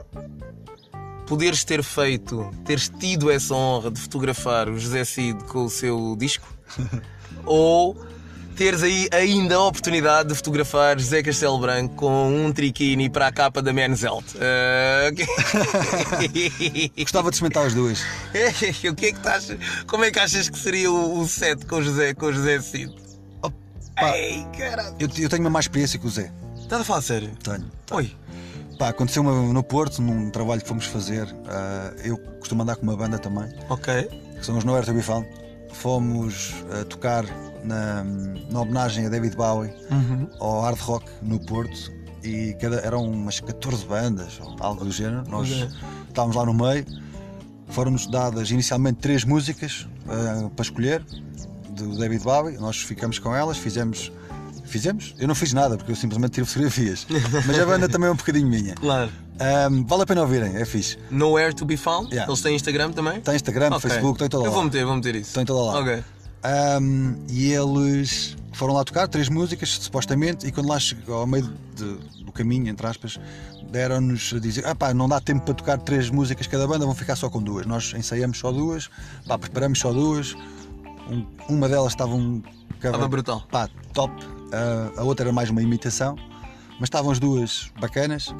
[1.26, 6.14] poderes ter feito, teres tido essa honra de fotografar o José Cid com o seu
[6.18, 6.46] disco?
[7.46, 7.96] Ou
[8.56, 13.32] teres aí ainda a oportunidade de fotografar José Castelo Branco com um triquini para a
[13.32, 14.24] capa da Men's Health.
[14.36, 15.14] Uh,
[17.02, 18.00] Gostava de experimentar as duas.
[18.88, 19.50] o que é que estás?
[19.86, 22.60] Como é que achas que seria o, o set com o José, com o José
[22.60, 22.94] Cid?
[24.00, 24.46] Pá, Ei,
[24.98, 26.32] eu, eu tenho uma mais experiência que o Zé.
[26.58, 27.30] Estás a falar sério?
[27.42, 27.70] Tenho.
[27.90, 28.16] Oi.
[28.78, 31.28] Pá, aconteceu no Porto, num trabalho que fomos fazer.
[31.46, 34.08] ah, eu costumo andar com uma banda também, Ok.
[34.38, 35.28] que são os Be Found.
[35.72, 37.24] Fomos a tocar
[37.64, 38.05] na,
[38.51, 40.29] na homenagem a David Bowie Uhum.
[40.40, 41.92] ao hard rock no Porto
[42.23, 45.25] e cada, eram umas 14 bandas, ou algo do género.
[45.29, 45.68] Nós Ok.
[46.09, 46.85] estávamos lá no meio.
[47.68, 51.03] Foram-nos dadas inicialmente três músicas ah, para escolher
[51.70, 52.59] do David Bowie.
[52.59, 54.11] Nós ficamos com elas, fizemos.
[54.64, 55.14] Fizemos?
[55.18, 57.07] Eu não fiz nada porque eu simplesmente tiro fotografias.
[57.46, 58.75] Mas a banda também é um bocadinho minha.
[58.75, 59.11] Claro.
[59.40, 60.99] Ahm, vale a pena ouvirem, é fixe.
[61.11, 62.09] Nowhere to be found.
[62.11, 62.31] Yeah.
[62.31, 63.20] Eles têm Instagram também?
[63.20, 63.81] Tem Instagram, Ok.
[63.88, 64.55] Facebook, tem toda Eu lá.
[64.55, 65.33] vou meter, vou meter isso.
[65.35, 65.81] Tem toda lá.
[65.81, 66.05] Ok.
[66.42, 71.50] Ahm, e eles foram lá tocar três músicas, supostamente, e quando lá chegou ao meio
[71.76, 73.18] de- do caminho, entre aspas,
[73.70, 76.94] deram-nos a dizer: ah pá, não dá tempo para tocar três músicas cada banda, vão
[76.94, 77.66] ficar só com duas.
[77.66, 78.88] Nós ensaiamos só duas,
[79.26, 80.35] pá, preparamos só duas.
[81.11, 82.42] Um- uma delas estava um
[82.76, 83.42] Estava brutal.
[83.50, 84.12] pá, top,
[84.53, 86.16] Ah, a outra era mais uma imitação,
[86.81, 88.35] mas estavam as duas bacanas.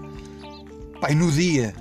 [1.01, 1.73] Pá, e no dia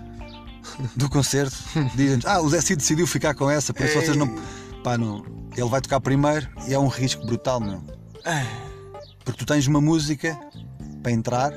[0.95, 1.55] do concerto,
[1.95, 4.35] dizem-nos: ah, o Zé Cid decidiu ficar com essa, por isso vocês não.
[4.83, 5.23] Pá, não.
[5.57, 7.81] Ele vai tocar primeiro e é um risco brutal, meu.
[9.23, 10.37] Porque tu tens uma música
[11.03, 11.51] para entrar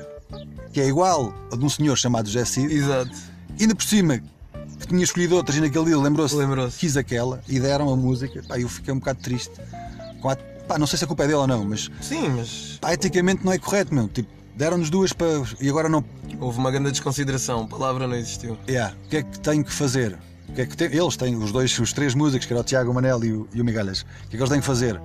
[0.71, 3.11] que é igual a de um senhor chamado Cid, Exato.
[3.57, 4.17] e ainda por cima
[4.79, 6.77] que tinha escolhido outras e naquele dia lembrou-se, Lembrou-se.
[6.79, 8.41] quis aquela e deram a música.
[8.47, 9.51] Pá, eu fiquei um bocado triste.
[10.21, 10.35] Com a-
[10.67, 13.45] pá, não sei se a culpa é dele ou não, mas Sim, mas pá, eticamente
[13.45, 14.07] não é correto, meu.
[14.07, 15.27] Tipo, deram-nos duas para.
[15.61, 16.03] e agora não.
[16.39, 17.61] houve uma grande desconsideração.
[17.63, 18.57] A palavra não existiu.
[18.67, 20.17] Yeah, o que é que tenho que fazer?
[20.49, 22.63] O que é que tem- Eles têm, os dois, os três músicos, que era o
[22.63, 24.01] Tiago Manel e o, e o Migalhas.
[24.01, 25.01] O que é que eles têm que fazer?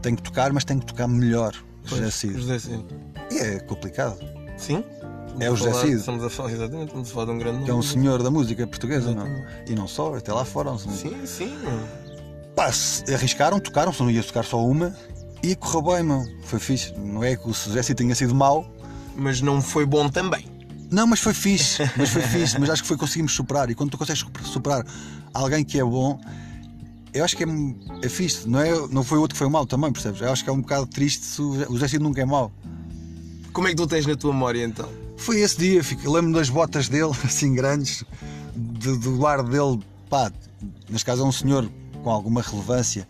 [0.00, 1.52] Têm que tocar, mas têm que tocar melhor.
[1.84, 2.34] José Pois, Cid.
[2.34, 2.84] José Cid.
[3.30, 4.16] E é complicado.
[4.56, 4.84] Sim?
[5.40, 5.94] É o José Cid.
[5.96, 7.88] Estamos a falar, exatamente, estamos a falar de um grande que é um nome.
[7.88, 9.26] senhor da música portuguesa, não?
[9.26, 9.72] Exatamente.
[9.72, 10.76] E não só, até lá fora.
[10.78, 11.58] Sim, sim.
[12.54, 14.94] Pá, se arriscaram, tocaram, só não ia tocar só uma
[15.42, 16.22] e correu bem, meu.
[16.44, 16.92] Foi fixe.
[16.98, 18.66] Não é que o José Cid tenha sido mau,
[19.16, 20.46] Mas não foi bom também.
[20.92, 21.82] Não, mas foi fixe.
[21.96, 22.58] Mas foi fixe.
[22.58, 23.70] Mas acho que foi conseguimos superar.
[23.70, 24.84] E quando tu consegues superar
[25.34, 26.20] alguém que é bom,
[27.12, 27.46] eu acho que é,
[28.02, 28.48] é fixe.
[28.48, 30.20] Não, é, não foi o outro que foi mau também, percebes?
[30.20, 32.52] Eu acho que é um bocado triste se o José Cid nunca é mau.
[33.52, 34.88] Como é que tu tens na tua memória então?
[35.16, 38.02] Foi esse dia, fico- eu lembro das botas dele, assim grandes,
[38.56, 39.78] do, do ar dele,
[40.10, 40.32] pá,
[40.90, 41.70] neste caso é um senhor
[42.02, 43.06] com alguma relevância,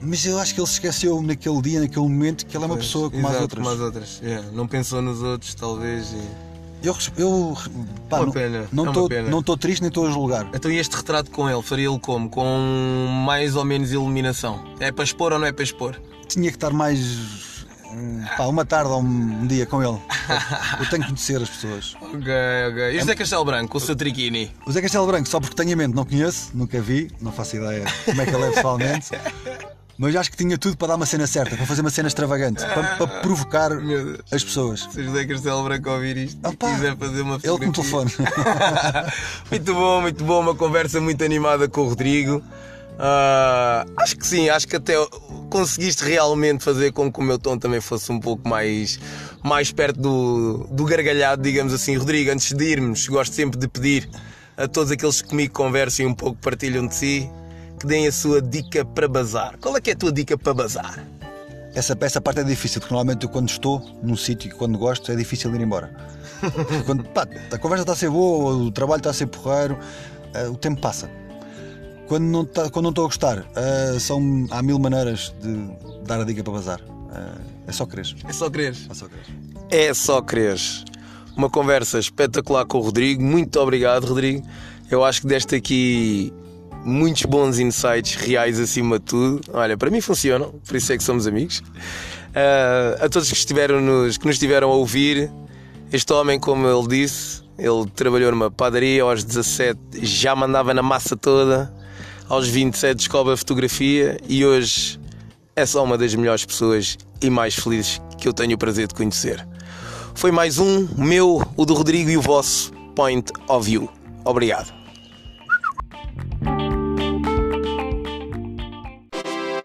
[0.00, 2.76] mas eu acho que ele se esqueceu naquele dia, naquele momento, que ele é uma
[2.76, 3.64] Pois, pessoa como as exato, outras.
[3.64, 4.20] Como as outras.
[4.22, 6.12] Yeah, Não pensou nos outros, talvez.
[6.12, 6.43] e-
[6.84, 7.56] Eu, eu
[8.10, 10.46] pá, Uma não- pena, não é estou não estou triste nem estou a julgar.
[10.54, 12.28] Então e este retrato com ele, faria-lo como?
[12.28, 12.44] Com
[13.26, 14.62] mais ou menos iluminação?
[14.78, 15.98] É para expor ou não é para expor?
[16.28, 19.98] Tinha que estar mais hum, pá, uma tarde ou um dia com ele.
[20.80, 21.94] Eu tenho que conhecer as pessoas.
[22.00, 22.32] Ok,
[22.70, 22.90] ok.
[22.94, 24.50] E José Castelo Branco, o seu triquini?
[24.66, 27.56] O Zé Castelo Branco, só porque tenho em mente, não conheço, nunca vi, não faço
[27.56, 29.10] ideia como é que ele é pessoalmente.
[29.96, 32.64] Mas acho que tinha tudo para dar uma cena certa, para fazer uma cena extravagante,
[32.66, 33.70] para, para provocar
[34.30, 34.88] as pessoas.
[34.92, 38.12] Se o José Castelo Branco ouvir isto Opa, quiser fazer uma Ele com o telefone.
[39.50, 42.42] muito bom, muito bom, uma conversa muito animada com o Rodrigo.
[42.98, 44.94] Ah, acho que sim, acho que até
[45.50, 49.00] conseguiste realmente fazer com que o meu tom também fosse um pouco mais,
[49.42, 51.96] mais perto do, do gargalhado, digamos assim.
[51.96, 54.08] Rodrigo, antes de irmos, gosto sempre de pedir
[54.56, 57.30] a todos aqueles que comigo conversam e um pouco partilham de si
[57.78, 59.56] que deem a sua dica para bazar.
[59.60, 61.04] Qual é que é a tua dica para bazar?
[61.74, 65.10] Essa, essa parte é difícil, porque normalmente eu quando estou num sítio e quando gosto
[65.10, 65.92] é difícil ir embora.
[66.86, 69.78] Quando, pá, a conversa está a ser boa, o trabalho está a ser porreiro,
[70.34, 71.08] eh, o tempo passa.
[72.06, 75.70] Quando não, está- quando não estou a gostar, eh, são, há mil maneiras de
[76.06, 76.80] dar a dica para bazar.
[77.14, 78.14] Eh, é só querer.
[78.28, 78.86] É só quereres.
[78.90, 79.24] É só querer.
[79.70, 80.84] É só quereres.
[81.36, 83.22] Uma conversa espetacular com o Rodrigo.
[83.22, 84.46] Muito obrigado, Rodrigo.
[84.90, 86.32] Eu acho que deste aqui
[86.84, 89.40] muitos bons insights reais acima de tudo.
[89.52, 91.62] Olha, para mim funcionam, por isso é que somos amigos.
[92.34, 95.30] Ah, a todos que, estiveram nos, que nos estiveram a ouvir,
[95.92, 101.16] este homem, como ele disse, ele trabalhou numa padaria aos 17, já mandava na massa
[101.16, 101.72] toda.
[102.28, 104.98] Aos 27 descobre a fotografia e hoje
[105.54, 108.94] é só uma das melhores pessoas e mais felizes que eu tenho o prazer de
[108.94, 109.46] conhecer.
[110.14, 113.90] Foi mais um, meu, o do Rodrigo e o vosso Point of View.
[114.24, 114.83] Obrigado.